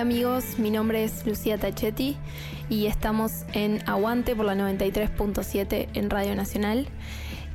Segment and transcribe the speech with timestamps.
[0.00, 2.16] Amigos, mi nombre es Lucía Tachetti
[2.70, 6.88] y estamos en Aguante por la 93.7 en Radio Nacional.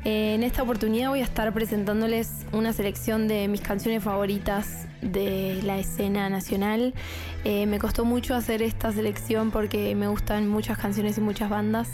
[0.04, 5.80] En esta oportunidad voy a estar presentándoles una selección de mis canciones favoritas de la
[5.80, 6.94] escena nacional.
[7.46, 11.90] Eh, me costó mucho hacer esta selección porque me gustan muchas canciones y muchas bandas,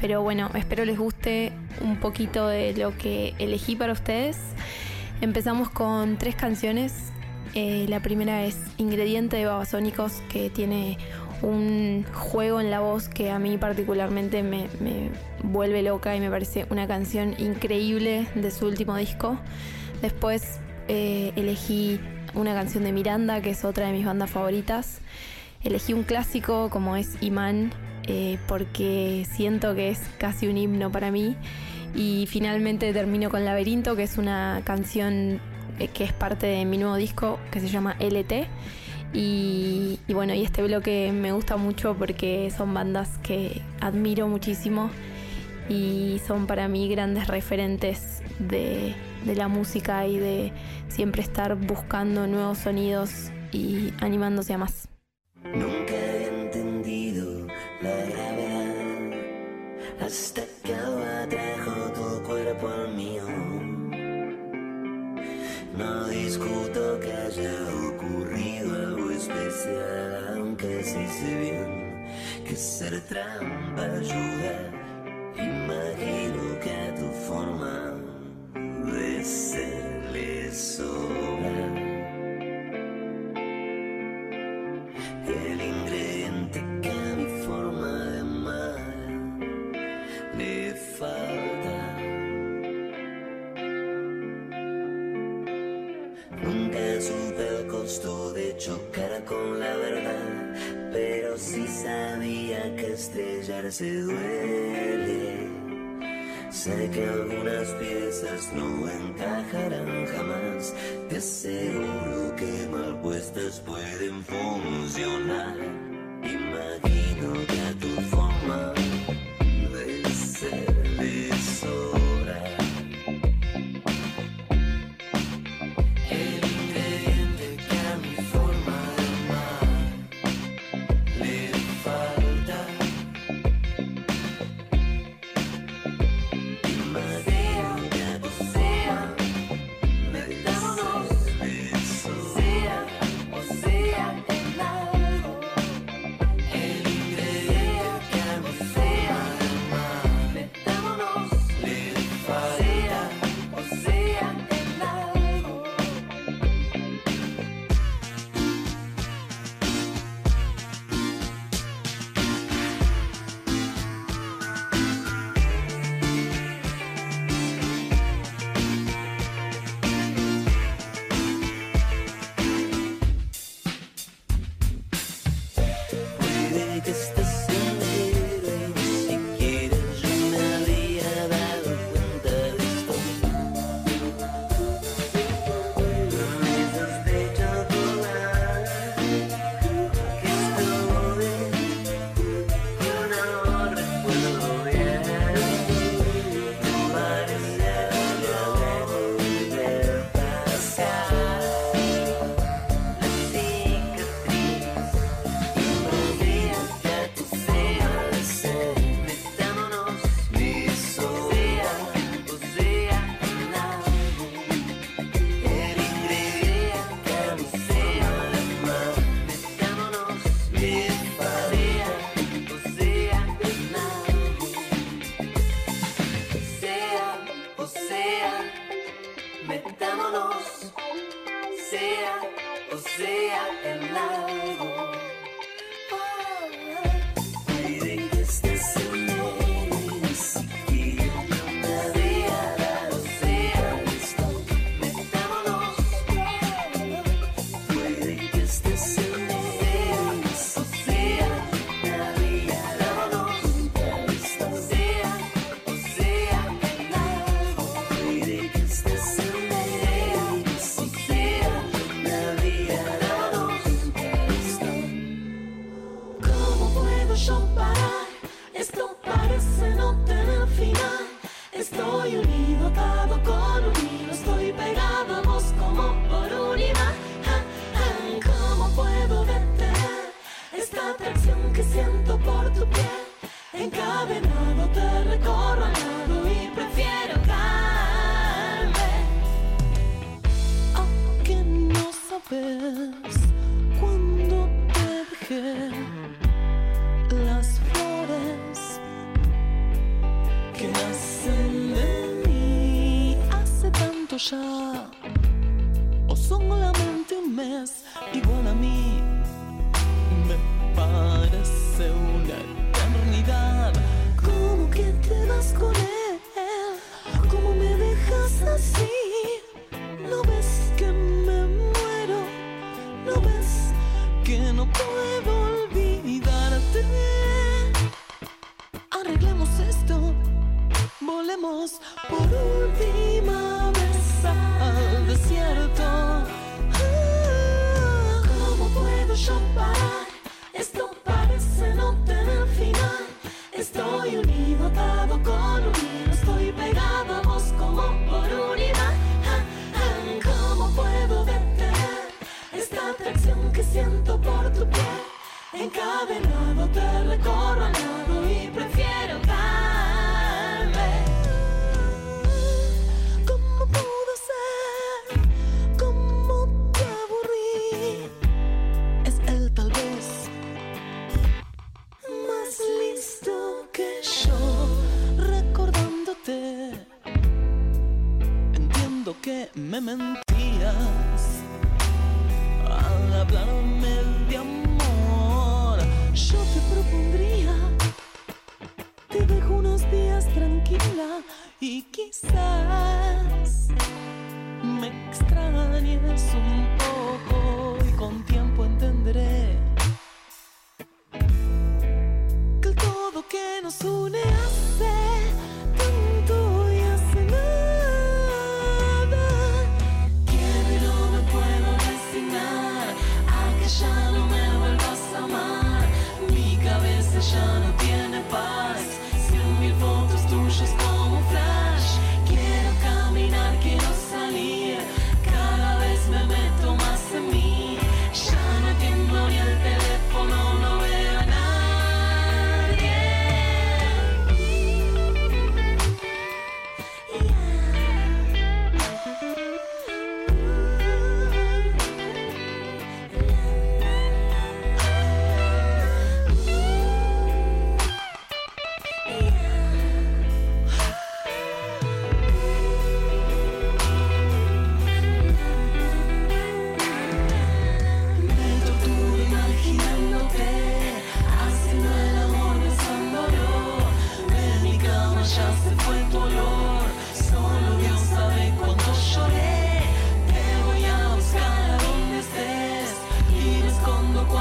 [0.00, 4.38] pero bueno, espero les guste un poquito de lo que elegí para ustedes.
[5.20, 7.10] Empezamos con tres canciones
[7.54, 10.98] eh, la primera es Ingrediente de Babasónicos, que tiene
[11.42, 14.68] un juego en la voz que a mí particularmente me,
[15.42, 19.38] vuelve loca y me parece una canción increíble de su último disco.
[20.02, 22.00] Después eh, elegí
[22.34, 24.98] una canción de Miranda, que es otra de mis bandas favoritas.
[25.62, 27.72] Elegí un clásico como es Imán,
[28.06, 31.36] eh, porque siento que es casi un himno para mí.
[31.94, 35.40] Y finalmente termino con Laberinto, que es una canción
[35.94, 38.48] que es parte de mi nuevo disco que se llama LT.
[39.14, 44.90] Y, bueno, y este bloque me gusta mucho porque son bandas que admiro muchísimo
[45.68, 48.94] y son para mí grandes referentes de
[49.34, 50.52] la música y de
[50.88, 54.77] siempre estar buscando nuevos sonidos y animándose a más.
[71.18, 72.04] Aunque sí sé bien
[72.46, 74.70] que ser trampa ayuda.
[75.36, 77.77] Imagino que a tu forma
[106.58, 110.74] Sé que algunas piezas no encajarán jamás,
[111.08, 115.77] te aseguro que mal puestas pueden funcionar.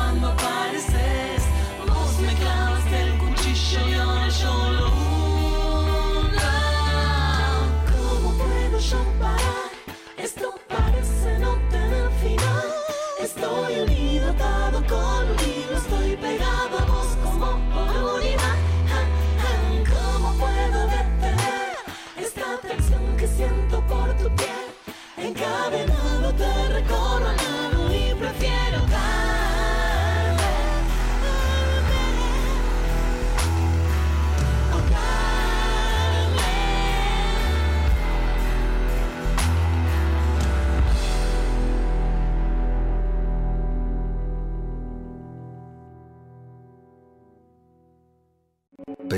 [0.07, 1.43] cuando apareces.
[1.85, 4.86] Vos me clavas el cuchillo y ahora yo lo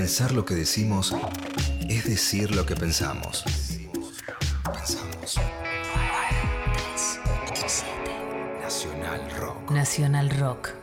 [0.09, 1.15] Pensar lo que decimos
[1.87, 3.43] es decir lo que pensamos.
[4.63, 5.37] Pensamos.
[8.59, 9.71] Nacional Rock.
[9.71, 10.78] Nacional Rock.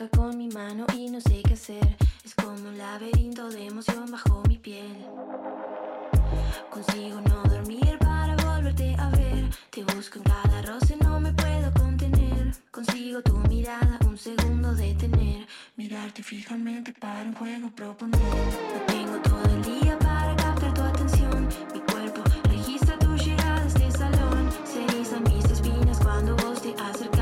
[0.00, 1.96] toca con mi mano y no sé qué hacer.
[2.24, 4.96] Es como un laberinto de emoción bajo mi piel.
[6.70, 9.50] Consigo no dormir para volverte a ver.
[9.70, 12.52] Te busco en cada roce, no me puedo contener.
[12.70, 15.46] Consigo tu mirada, un segundo detener.
[15.76, 18.20] Mirarte fijamente para un juego proponer.
[18.20, 21.48] No tengo todo el día para captar tu atención.
[21.74, 24.50] Mi cuerpo registra tu llegada a este salón.
[24.64, 27.19] Se mis espinas cuando vos te acercas.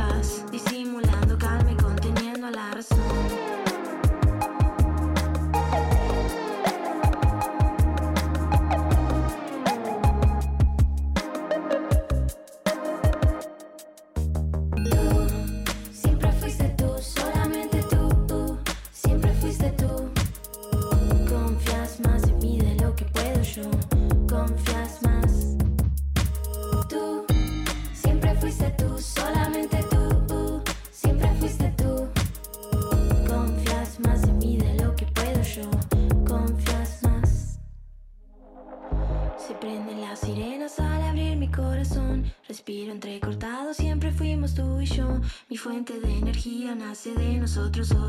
[47.77, 48.08] Nosotros.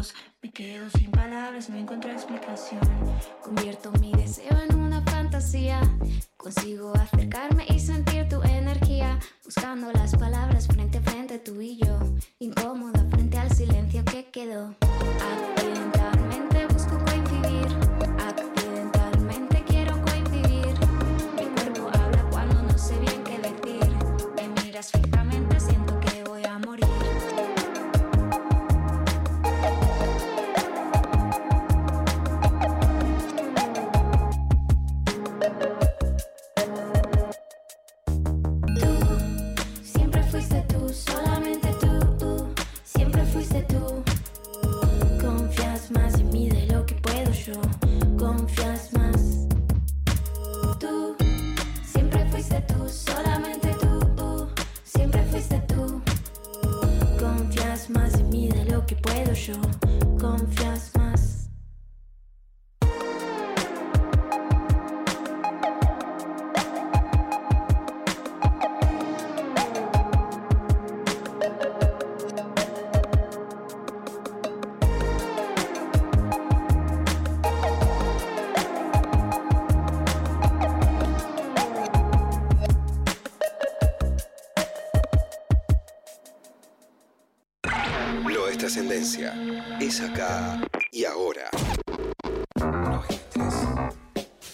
[89.00, 90.60] Es acá
[90.92, 91.50] y ahora.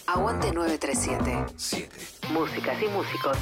[0.06, 1.46] Aguante 937.
[1.56, 1.90] 7.
[2.32, 3.38] Músicas y músicos.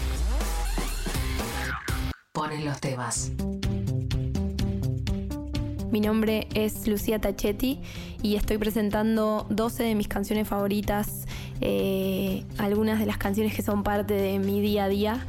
[2.32, 3.32] Ponen los temas.
[5.92, 7.82] Mi nombre es Lucía Tachetti
[8.22, 11.26] y estoy presentando 12 de mis canciones favoritas,
[11.60, 15.28] eh, algunas de las canciones que son parte de mi día a día.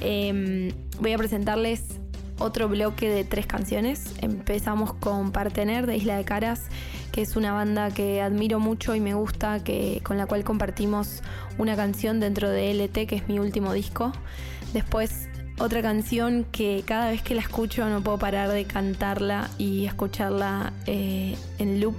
[0.00, 1.93] Eh, voy a presentarles
[2.38, 4.14] otro bloque de tres canciones.
[4.20, 6.62] Empezamos con Partener de Isla de Caras,
[7.12, 11.22] que es una banda que admiro mucho y me gusta, que, con la cual compartimos
[11.58, 14.12] una canción dentro de LT, que es mi último disco.
[14.72, 19.86] Después otra canción que cada vez que la escucho no puedo parar de cantarla y
[19.86, 21.96] escucharla eh, en loop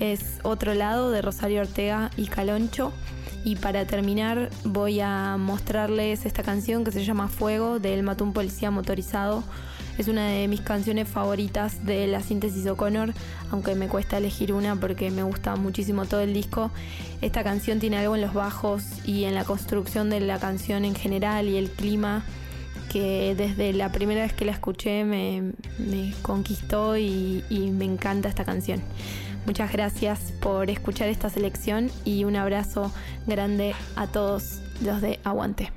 [0.00, 2.92] es Otro lado de Rosario Ortega y Caloncho.
[3.46, 8.72] Y para terminar voy a mostrarles esta canción que se llama Fuego de El Policía
[8.72, 9.44] Motorizado.
[9.98, 13.14] Es una de mis canciones favoritas de la síntesis O'Connor,
[13.52, 16.72] aunque me cuesta elegir una porque me gusta muchísimo todo el disco.
[17.22, 20.96] Esta canción tiene algo en los bajos y en la construcción de la canción en
[20.96, 22.24] general y el clima
[22.90, 25.52] que desde la primera vez que la escuché me,
[26.22, 28.82] conquistó y me encanta esta canción.
[29.46, 32.92] Muchas gracias por escuchar esta selección y un abrazo
[33.26, 35.70] grande a todos los de Aguante.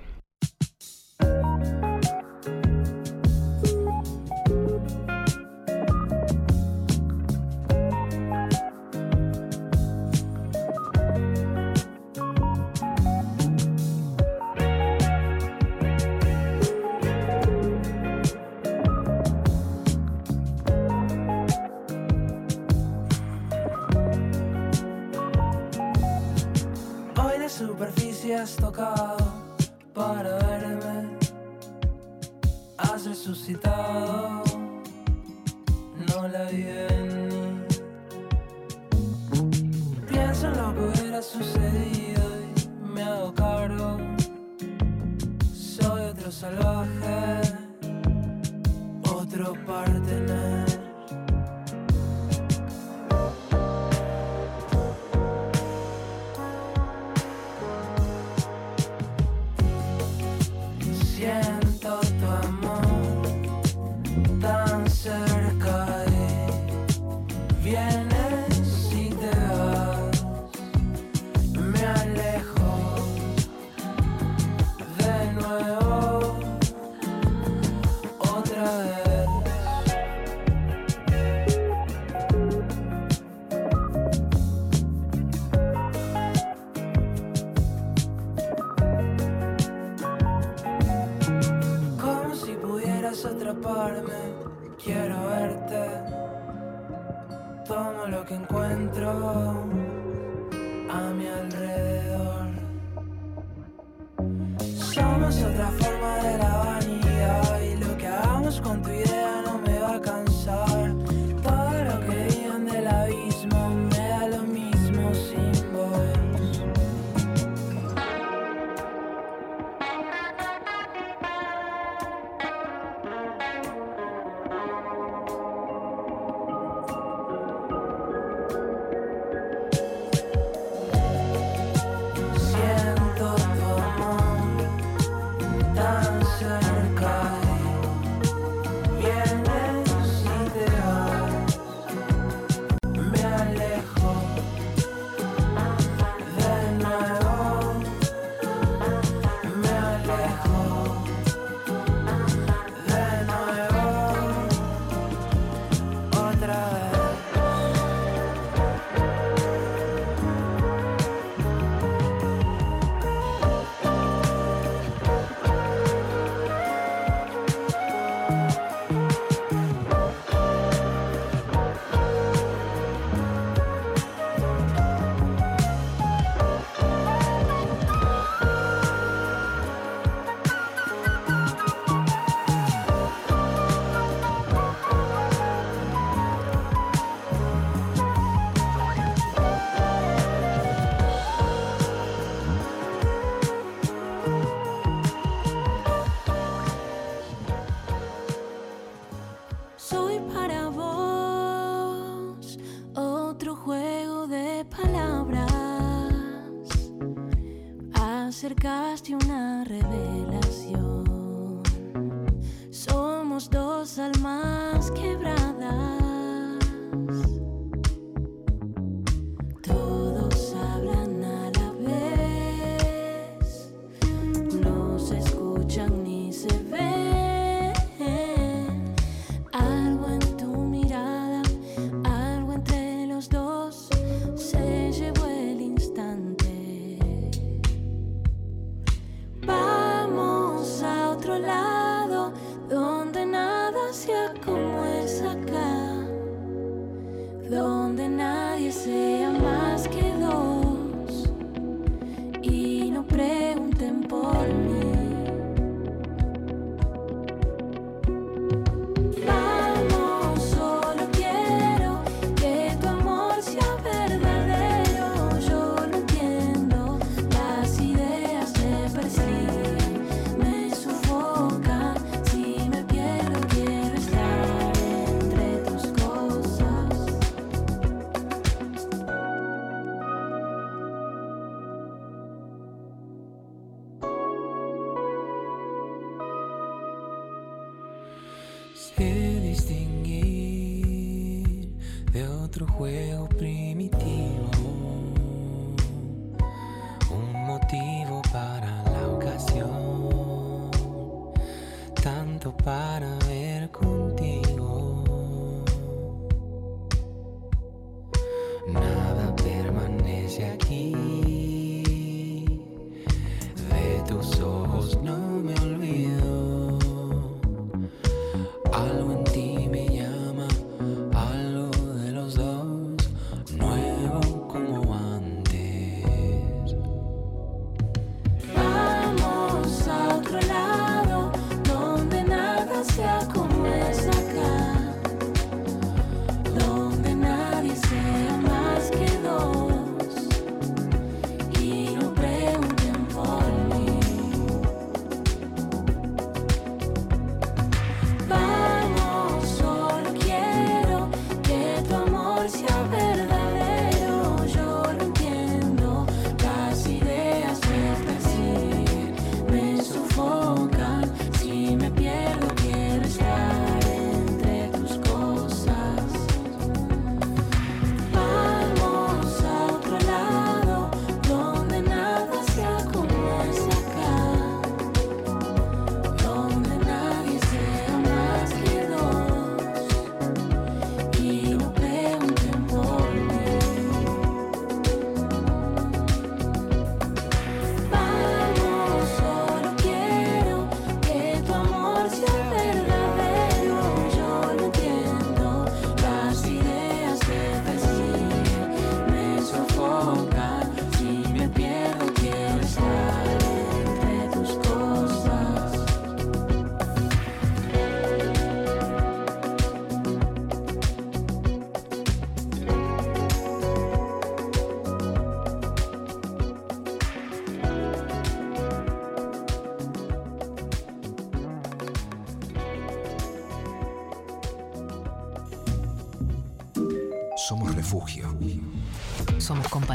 [292.80, 293.59] Otro juego primitivo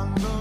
[0.00, 0.39] I know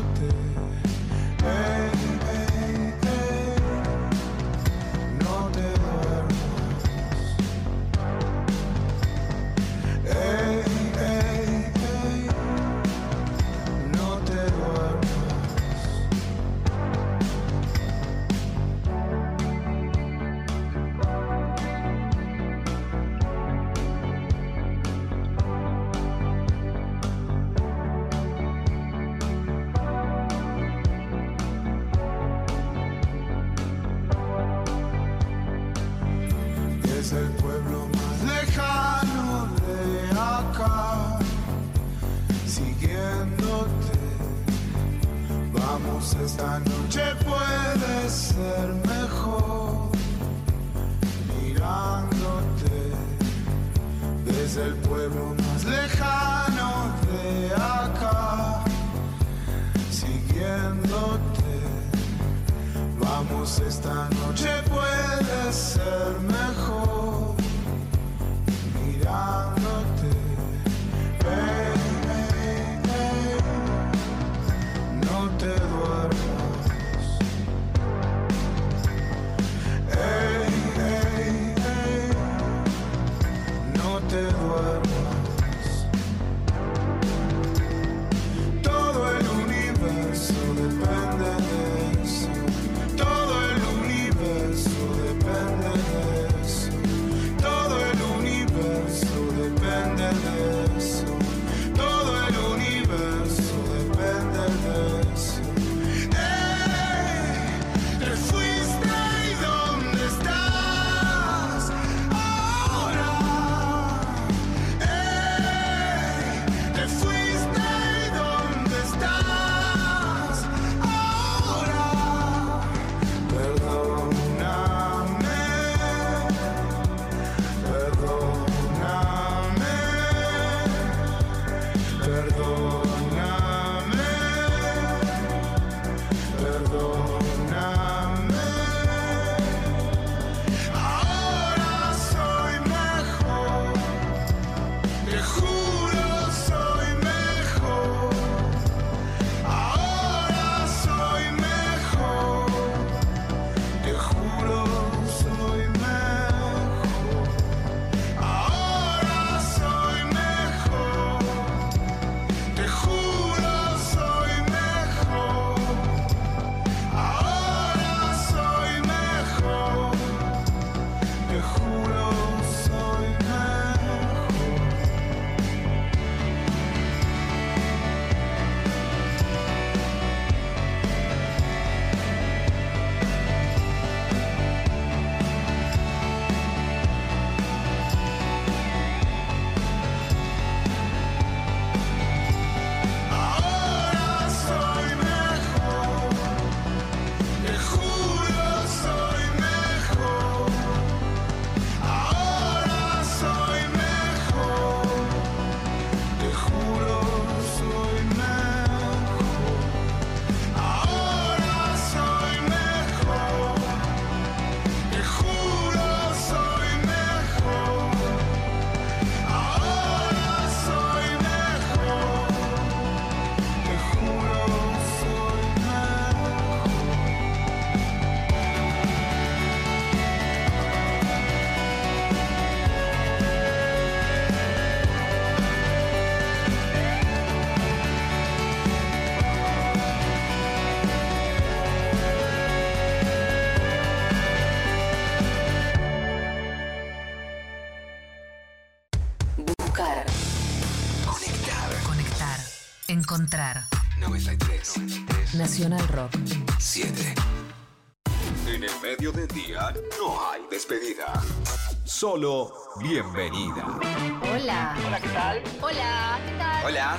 [261.99, 263.77] Solo bienvenida.
[264.21, 264.73] Hola.
[264.87, 265.43] Hola, ¿qué tal?
[265.61, 266.19] Hola.
[266.25, 266.65] ¿Qué tal?
[266.65, 266.97] Hola.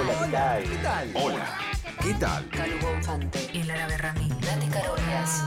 [0.00, 0.62] Hola, ¿qué tal?
[0.62, 1.10] ¿Qué tal?
[1.16, 1.58] Hola.
[2.02, 2.48] ¿Qué tal?
[2.48, 3.50] Calu Bonfante.
[3.52, 4.28] El Árabe Ramí.
[4.30, 5.44] Nati Carolias.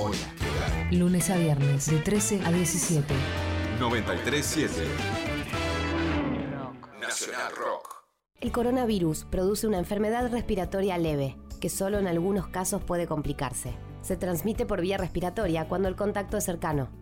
[0.00, 0.16] Hola.
[0.36, 0.98] ¿Qué tal?
[0.98, 3.14] Lunes a viernes de 13 a 17.
[3.78, 4.72] 937
[7.00, 8.04] Nacional Rock.
[8.40, 13.76] El coronavirus produce una enfermedad respiratoria leve, que solo en algunos casos puede complicarse.
[14.00, 17.01] Se transmite por vía respiratoria cuando el contacto es cercano.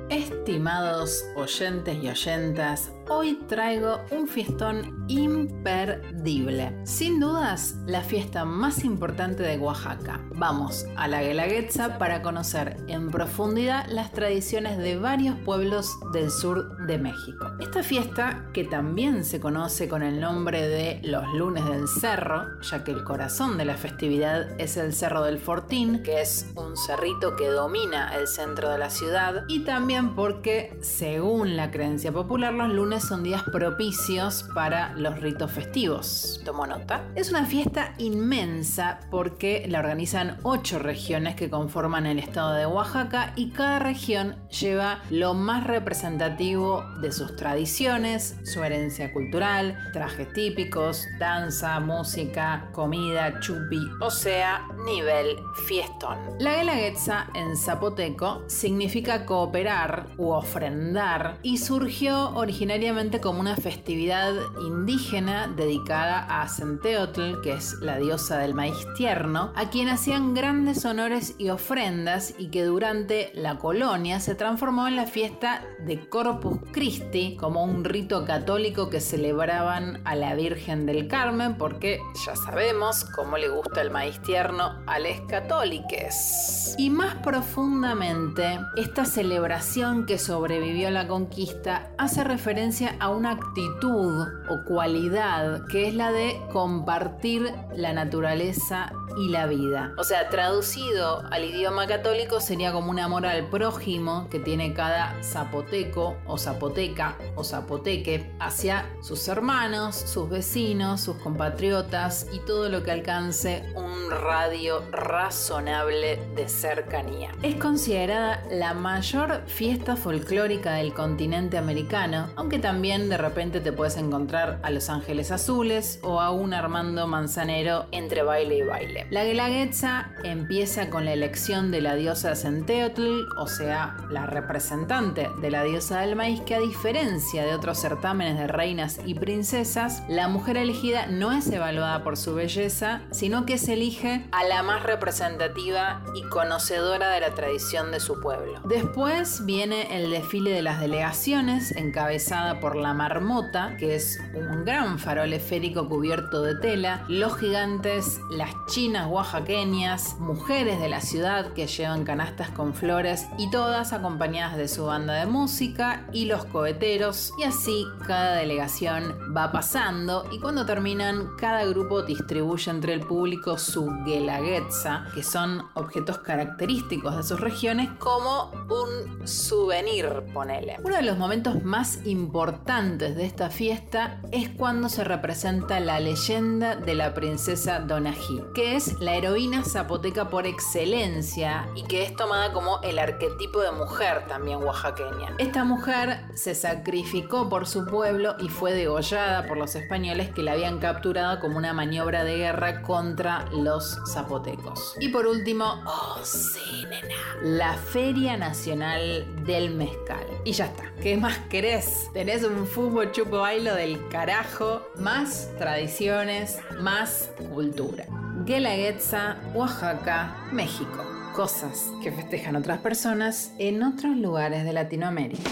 [0.11, 6.77] Estimados oyentes y oyentas, hoy traigo un fiestón imperdible.
[6.83, 10.19] Sin dudas, la fiesta más importante de Oaxaca.
[10.35, 16.85] Vamos a la Guelaguetza para conocer en profundidad las tradiciones de varios pueblos del sur
[16.87, 17.51] de México.
[17.61, 22.83] Esta fiesta, que también se conoce con el nombre de los lunes del cerro, ya
[22.83, 27.37] que el corazón de la festividad es el Cerro del Fortín, que es un cerrito
[27.37, 32.69] que domina el centro de la ciudad, y también porque, según la creencia popular, los
[32.69, 36.41] lunes son días propicios para los ritos festivos.
[36.43, 37.05] ¿Tomo nota?
[37.15, 43.33] Es una fiesta inmensa porque la organizan ocho regiones que conforman el estado de Oaxaca
[43.35, 51.05] y cada región lleva lo más representativo de sus tradiciones, su herencia cultural, trajes típicos,
[51.19, 56.17] danza, música, comida, chupi, o sea, nivel fiestón.
[56.39, 64.33] La Guelaguetza en zapoteco significa cooperar u ofrendar y surgió originariamente como una festividad
[64.65, 70.85] indígena dedicada a Centeotl, que es la diosa del maíz tierno, a quien hacían grandes
[70.85, 76.59] honores y ofrendas y que durante la colonia se transformó en la fiesta de Corpus
[76.71, 83.03] Christi como un rito católico que celebraban a la Virgen del Carmen porque ya sabemos
[83.15, 86.75] cómo le gusta el maíz tierno a los católiques.
[86.77, 94.27] Y más profundamente, esta celebración que sobrevivió a la conquista hace referencia a una actitud
[94.47, 99.93] o cualidad que es la de compartir la naturaleza y la vida.
[99.97, 105.15] O sea, traducido al idioma católico sería como un amor al prójimo que tiene cada
[105.23, 112.83] zapoteco o zapoteca o zapoteque hacia sus hermanos, sus vecinos, sus compatriotas y todo lo
[112.83, 117.31] que alcance un radio razonable de cercanía.
[117.41, 123.95] Es considerada la mayor fiesta folclórica del continente americano, aunque también de repente te puedes
[123.95, 129.07] encontrar a Los Ángeles Azules o a un Armando Manzanero entre baile y baile.
[129.11, 135.51] La Guelaguetza empieza con la elección de la diosa Centeotl, o sea, la representante de
[135.51, 140.27] la diosa del maíz, que a diferencia de otros certámenes de reinas y princesas, la
[140.27, 144.83] mujer elegida no es evaluada por su belleza, sino que se elige a la más
[144.83, 148.59] representativa y conocedora de la tradición de su pueblo.
[148.65, 154.97] Después viene el desfile de las delegaciones, encabezada por la marmota, que es un gran
[154.97, 161.67] farol esférico cubierto de tela, los gigantes, las chinas oaxaqueñas, mujeres de la ciudad que
[161.67, 167.33] llevan canastas con flores y todas acompañadas de su banda de música y los coheteros,
[167.37, 173.59] y así cada delegación va pasando y cuando terminan cada grupo distribuye entre el público
[173.59, 180.77] su guelaguetza, que son objetos característicos de sus regiones como un souvenir, ponele.
[180.81, 186.77] Uno de los momentos más importantes de esta fiesta es cuando se representa la leyenda
[186.77, 192.53] de la princesa Donají, que es la heroína zapoteca por excelencia y que es tomada
[192.53, 195.35] como el arquetipo de mujer también oaxaqueña.
[195.37, 200.53] Esta mujer se sacrificó por su pueblo y fue degollada por los españoles que la
[200.53, 204.95] habían capturado como una maniobra de guerra contra los zapotecos.
[205.01, 210.25] Y por último, oh sí, nena, la Feria Nacional del Mezcal.
[210.45, 212.09] Y ya está, ¿qué más querés?
[212.13, 218.05] Tenés un fútbol chupo bailo del carajo, más tradiciones, más cultura.
[218.45, 221.05] Guelaguetza, Oaxaca, México.
[221.35, 225.49] Cosas que festejan otras personas en otros lugares de Latinoamérica.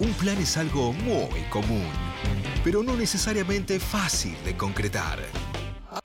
[0.00, 1.86] Un plan es algo muy común,
[2.64, 5.20] pero no necesariamente fácil de concretar.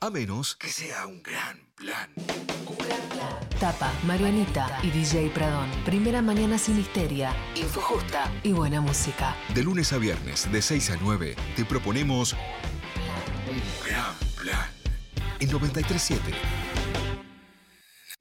[0.00, 2.08] A menos que sea un gran plan.
[3.58, 5.70] Tapa, Marianita y DJ Pradón.
[5.84, 9.36] Primera mañana sin histeria, info justa y buena música.
[9.54, 14.66] De lunes a viernes, de 6 a 9, te proponemos un gran plan
[15.38, 16.32] en 937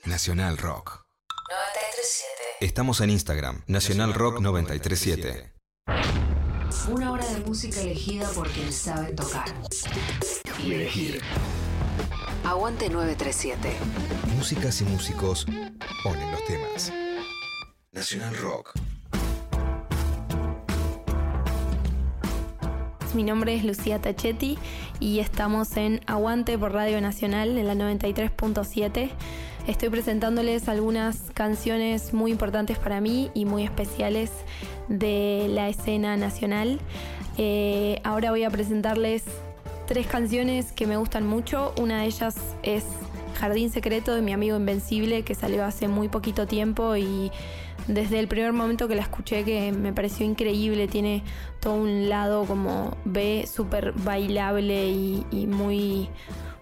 [0.06, 1.06] Nacional Rock.
[1.50, 2.66] 937.
[2.66, 5.54] Estamos en Instagram, Nacional Rock 937.
[6.90, 9.46] Una hora de música elegida por quien sabe tocar.
[10.64, 11.22] Y elegir.
[12.44, 13.70] Aguante 937.
[14.36, 15.46] Músicas y músicos
[16.04, 16.92] ponen los temas.
[17.92, 18.74] Nacional Rock.
[23.14, 24.58] Mi nombre es Lucía Tachetti
[25.00, 29.12] y estamos en Aguante por Radio Nacional en la 93.7.
[29.68, 34.32] Estoy presentándoles algunas canciones muy importantes para mí y muy especiales
[34.88, 36.80] de la escena nacional.
[37.38, 39.26] Eh, ahora voy a presentarles
[39.92, 41.74] tres canciones que me gustan mucho.
[41.78, 42.86] Una de ellas es
[43.38, 47.30] Jardín Secreto de mi amigo Invencible, que salió hace muy poquito tiempo y
[47.90, 51.24] desde el primer momento que la escuché que me pareció increíble, tiene
[51.60, 56.08] todo un lado como B súper bailable y, y muy,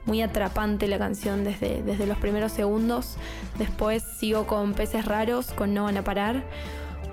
[0.08, 3.18] muy atrapante la canción desde, desde los primeros segundos.
[3.60, 6.44] Después sigo con Peces Raros, con No Van a Parar.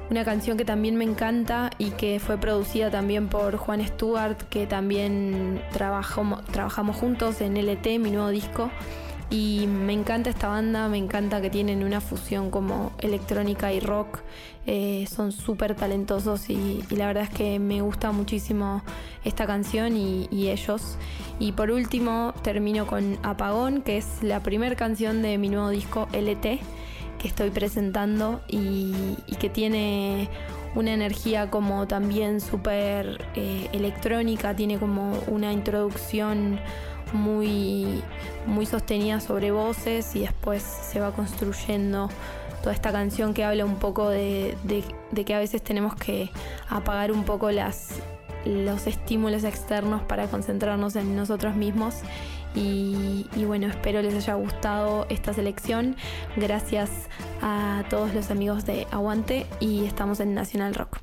[0.08, 4.66] Una canción que también me encanta y que fue producida también por Juan Stewart, que
[4.66, 8.70] también trabajamos, trabajamos juntos en LT, mi nuevo disco.
[9.30, 14.20] Y me encanta esta banda, me encanta que tienen una fusión como electrónica y rock.
[14.66, 18.84] Eh, son súper talentosos y, la verdad es que me gusta muchísimo
[19.24, 20.98] esta canción y, y ellos.
[21.40, 26.06] Y por último termino con Apagón, que es la primera canción de mi nuevo disco
[26.12, 26.60] LT
[27.18, 28.92] que estoy presentando y,
[29.38, 30.28] que tiene
[30.74, 36.60] una energía como también súper eh, electrónica, tiene como una introducción
[37.12, 38.02] muy,
[38.46, 42.08] muy sostenida sobre voces y después se va construyendo
[42.62, 46.30] toda esta canción que habla un poco de, de- de que a veces tenemos que
[46.68, 47.90] apagar un poco las,
[48.44, 51.94] los estímulos externos para concentrarnos en nosotros mismos.
[52.56, 55.94] Y, bueno, espero les haya gustado esta selección.
[56.36, 56.90] Gracias
[57.42, 61.00] a todos los amigos de Aguante y estamos en Nacional Rock.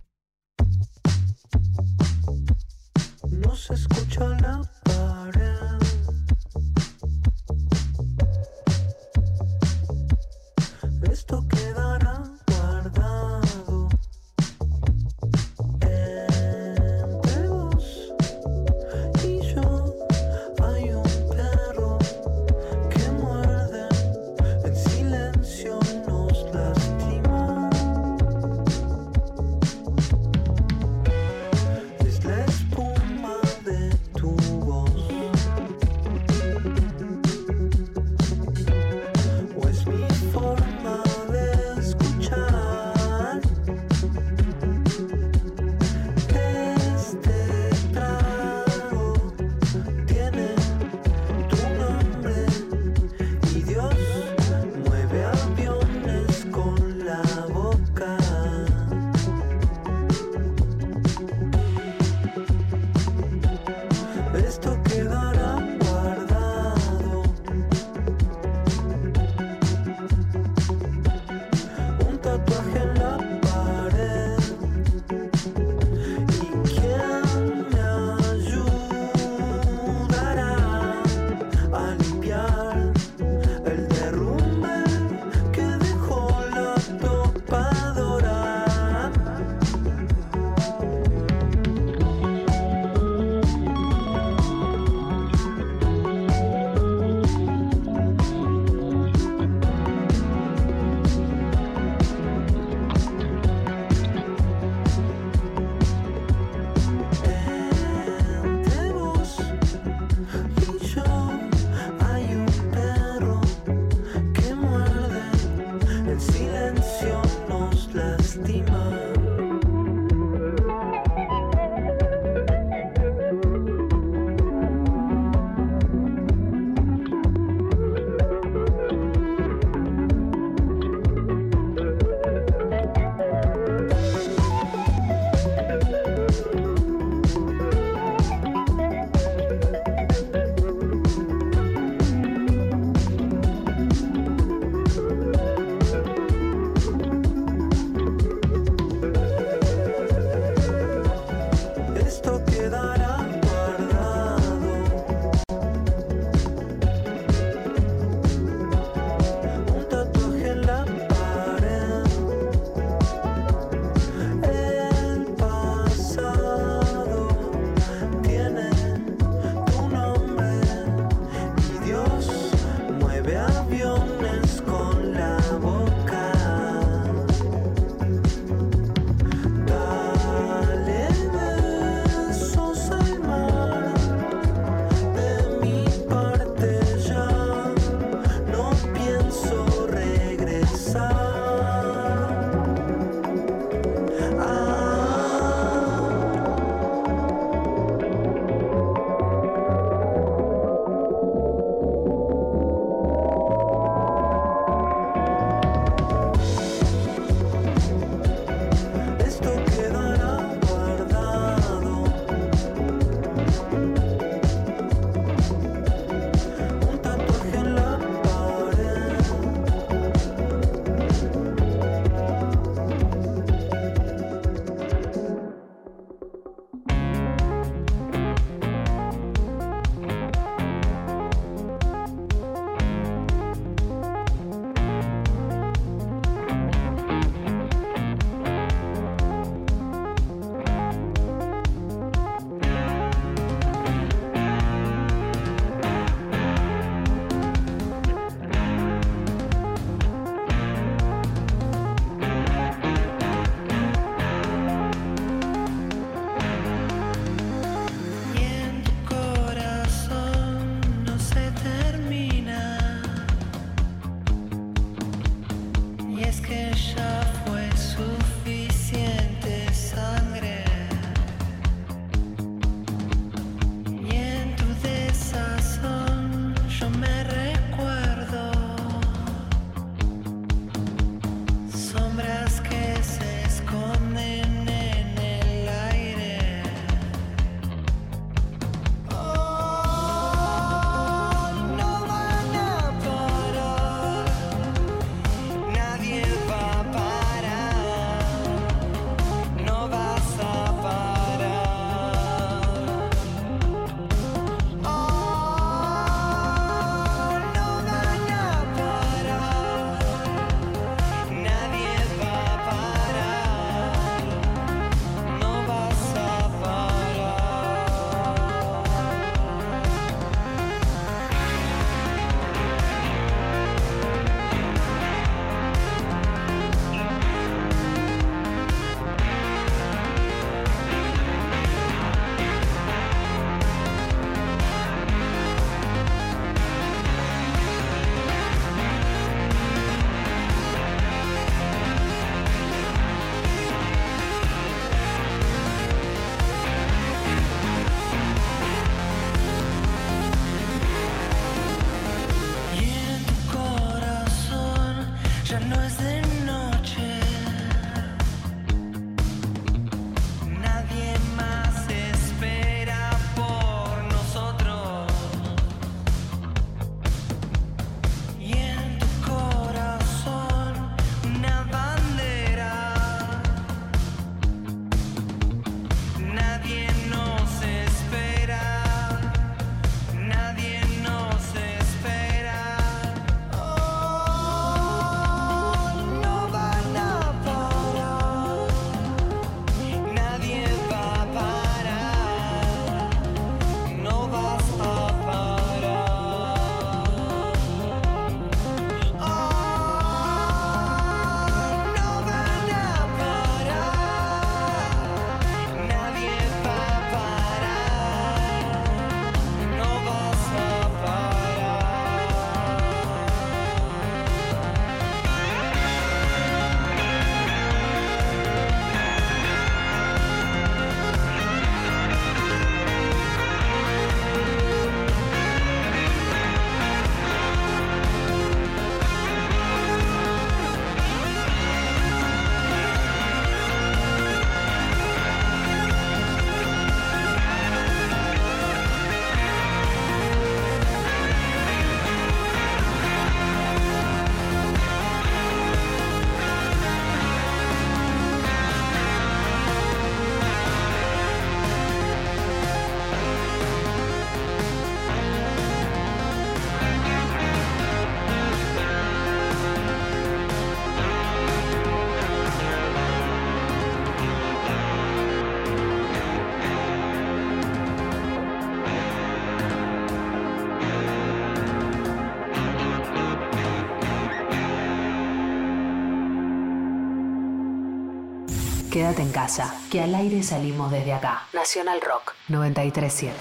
[479.03, 481.45] Quédate en casa, que al aire salimos desde acá.
[481.51, 483.35] Nacional Rock 937.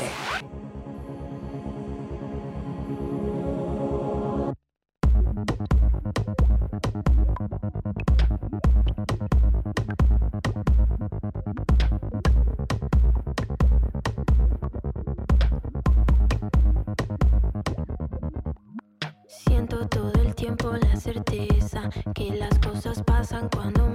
[19.29, 23.92] Siento todo el tiempo la certeza que las cosas pasan cuando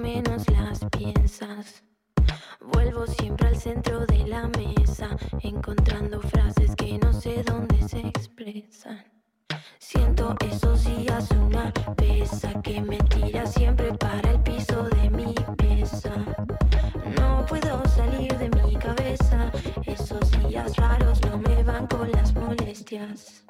[22.89, 23.46] Yes.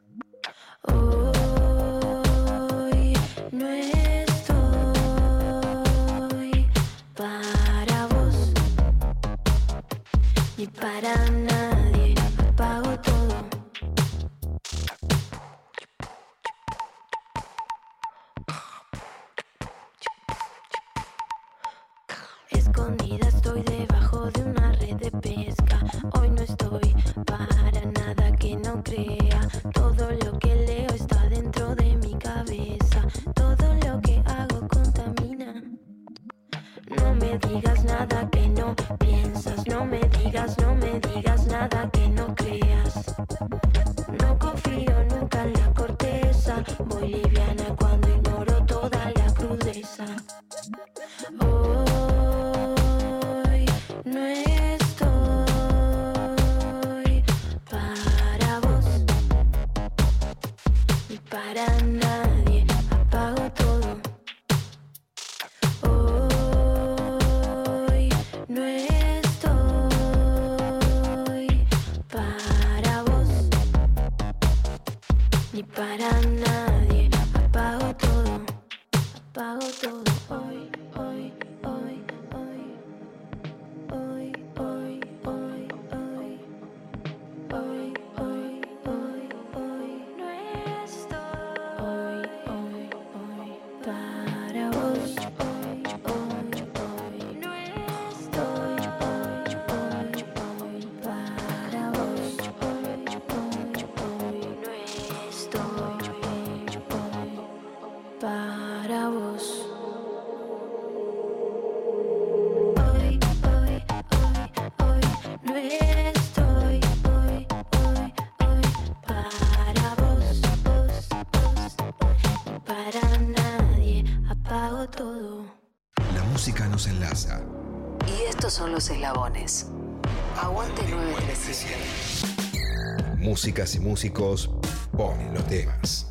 [133.37, 134.49] Músicas y músicos
[134.97, 136.09] ponen los temas.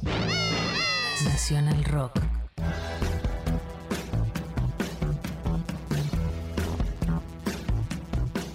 [1.24, 2.20] Nacional Rock.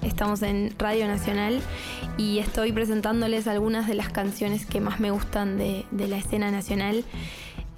[0.03, 1.59] Estamos en Radio Nacional
[2.17, 6.49] y estoy presentándoles algunas de las canciones que más me gustan de, de la escena
[6.49, 7.03] nacional.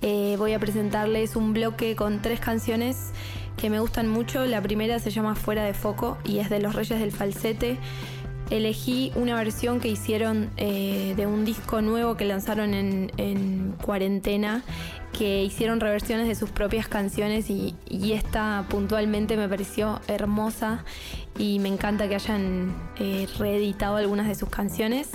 [0.03, 3.13] Eh, voy a presentarles un bloque con tres canciones
[3.57, 4.45] que me gustan mucho.
[4.45, 7.79] La primera se llama Fuera de Foco y es de Los Reyes del Falsete.
[8.49, 14.63] Elegí una versión que hicieron eh, de un disco nuevo que lanzaron en, en cuarentena,
[15.13, 17.75] que hicieron reversiones de sus propias canciones y,
[18.13, 20.83] esta puntualmente me pareció hermosa
[21.37, 25.09] y me encanta que hayan eh, reeditado algunas de sus canciones.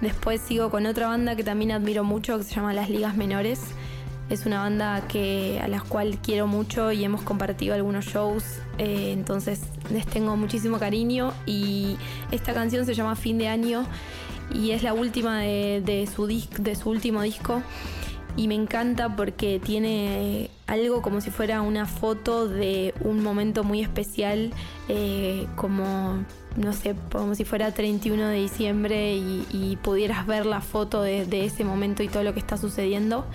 [0.00, 3.60] Después sigo con otra banda que también admiro mucho que se llama Las Ligas Menores.
[4.30, 8.44] Es una banda que, a la cual quiero mucho y hemos compartido algunos shows,
[8.78, 9.60] eh, entonces
[9.92, 11.96] les tengo muchísimo cariño y
[12.30, 13.84] esta canción se llama Fin de Año
[14.54, 17.60] y es la última de, su, de su último disco
[18.36, 23.80] y me encanta porque tiene algo como si fuera una foto de un momento muy
[23.80, 24.52] especial,
[24.88, 26.24] eh, como,
[26.56, 31.26] no sé, como si fuera 31 de diciembre y, y pudieras ver la foto de,
[31.44, 33.26] ese momento y todo lo que está sucediendo.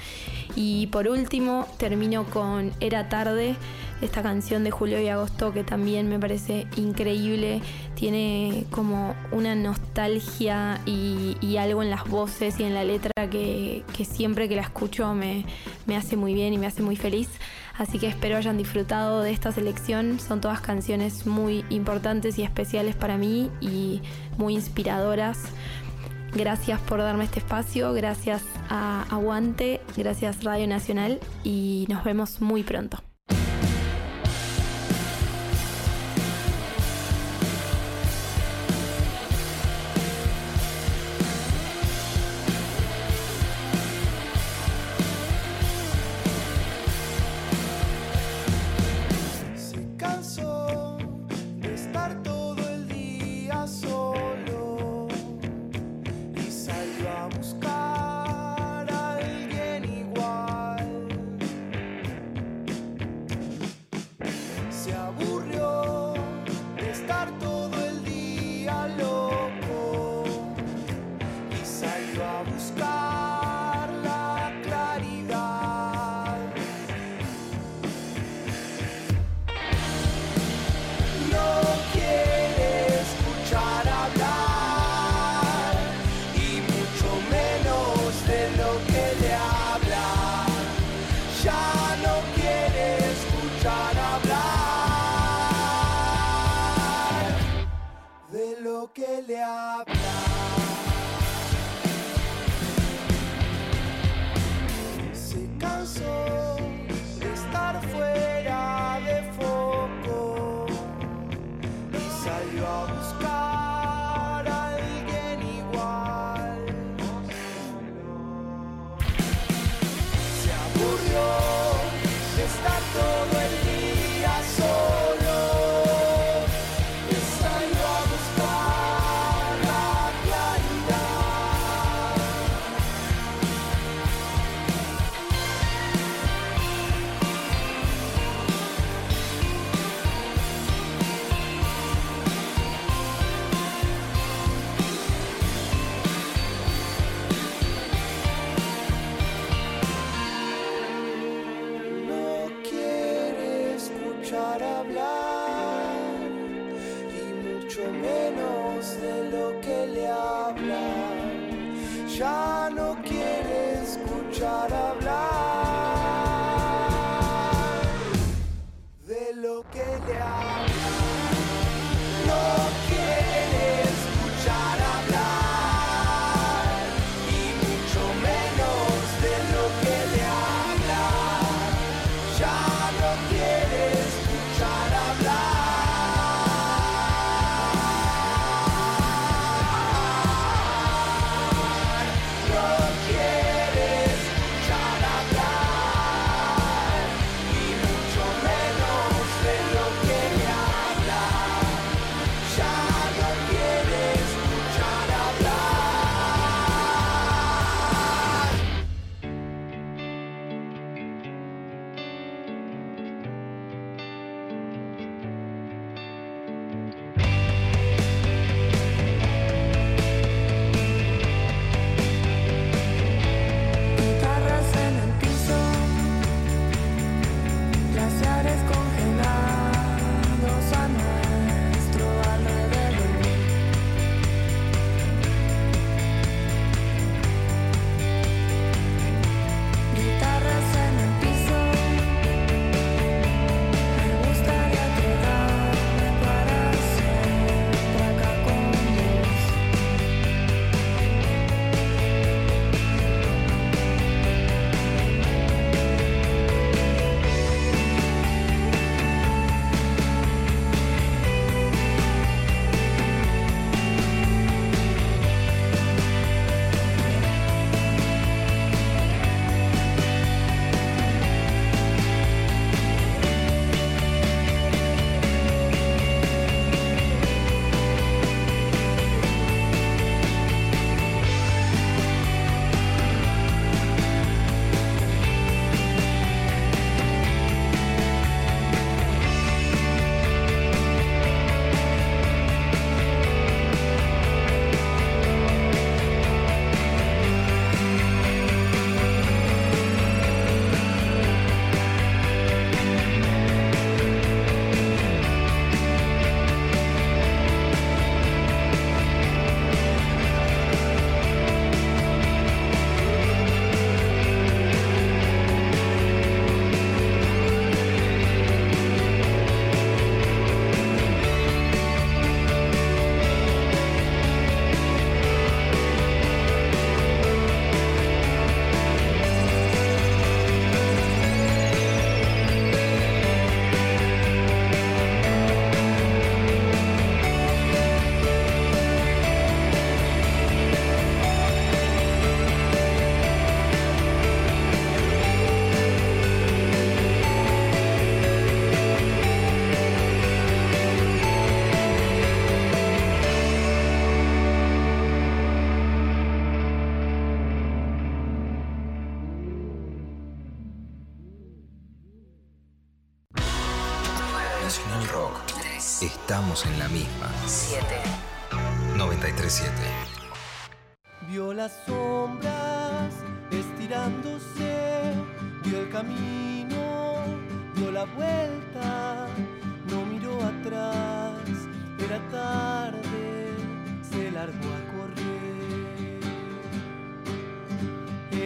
[0.56, 3.58] Y por último, termino con Era tarde,
[4.02, 7.62] esta canción de Julio y Agosto que también me parece increíble.
[7.96, 13.84] Tiene como una nostalgia y, y algo en las voces y en la letra que,
[13.96, 15.46] que siempre que la escucho me,
[15.86, 17.25] me hace muy bien y me hace muy feliz.
[17.78, 20.20] Así que espero hayan disfrutado de esta selección.
[20.20, 24.02] Son todas canciones muy importantes y especiales para mí y
[24.38, 25.40] muy inspiradoras.
[26.34, 32.64] Gracias por darme este espacio, gracias a Aguante, gracias Radio Nacional y nos vemos muy
[32.64, 33.02] pronto.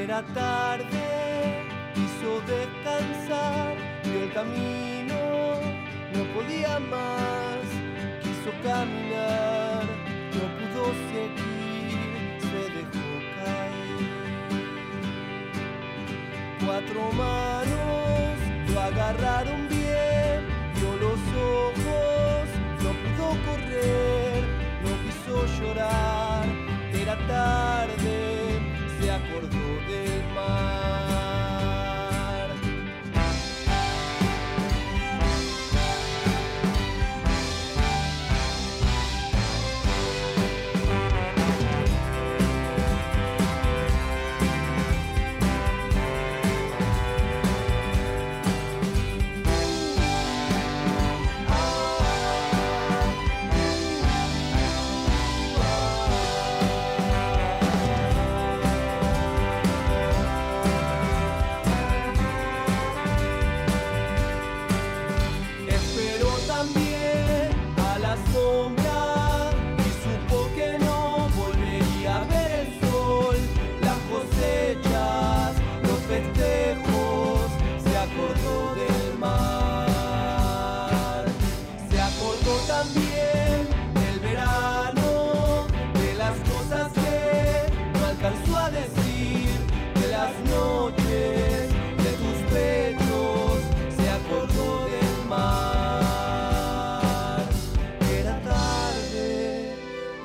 [0.10, 1.06] Era tarde,
[1.94, 5.20] quiso descansar, vio el camino,
[6.16, 7.62] no podía más,
[8.24, 9.86] quiso caminar,
[10.34, 12.00] no pudo seguir,
[12.42, 14.02] se dejó caer.
[16.66, 18.34] Cuatro manos
[18.74, 20.40] lo agarraron bien,
[20.74, 22.46] vio los ojos,
[22.84, 24.42] no pudo correr,
[24.82, 26.29] no quiso llorar,
[29.40, 30.79] acordó del mar.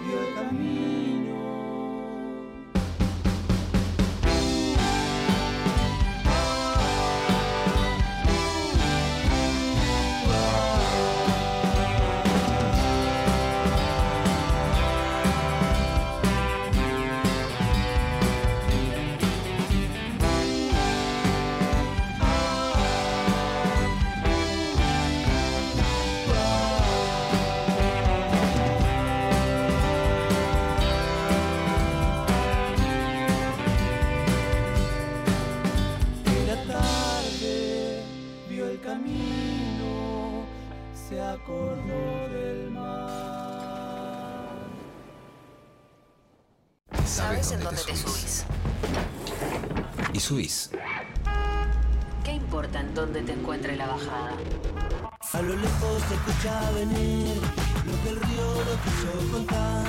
[0.05, 1.03] Vio el camino.
[52.25, 54.33] ¿Qué importa en dónde te encuentre la bajada?
[55.33, 57.37] A lo lejos se escucha venir
[57.87, 59.85] lo que el río no quiso contar.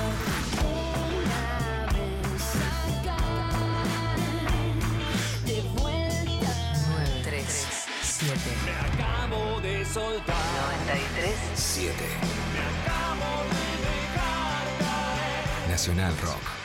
[5.46, 6.52] De vuelta.
[6.90, 7.68] 9, 3,
[8.02, 8.40] 7.
[8.66, 10.36] Me acabo de soltar.
[10.88, 11.36] 93.
[11.54, 11.94] 7.
[12.54, 15.70] Me acabo de dejar caer.
[15.70, 16.65] Nacional Rock.